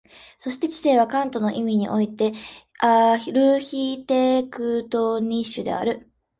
[0.39, 2.33] そして知性はカントの意味において
[2.79, 6.09] アルヒテクトニッシュである。